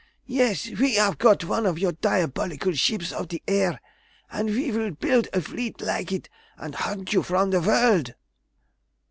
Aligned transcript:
Yes, 0.25 0.67
we 0.79 0.95
have 0.95 1.19
got 1.19 1.43
one 1.43 1.67
of 1.67 1.77
your 1.77 1.91
diabolical 1.91 2.73
ships 2.73 3.11
of 3.11 3.27
the 3.29 3.43
air, 3.47 3.79
and 4.31 4.49
we 4.49 4.71
will 4.71 4.89
build 4.89 5.27
a 5.31 5.41
fleet 5.41 5.79
like 5.79 6.11
it 6.11 6.27
and 6.57 6.73
hunt 6.73 7.13
you 7.13 7.21
from 7.21 7.51
the 7.51 7.61
world!" 7.61 8.15